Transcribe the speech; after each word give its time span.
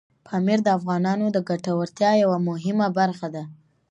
پامیر 0.27 0.59
د 0.63 0.67
افغانانو 0.77 1.25
د 1.31 1.37
ګټورتیا 1.49 2.11
یوه 2.23 2.37
مهمه 2.49 2.87
برخه 2.97 3.27
ده. 3.35 3.43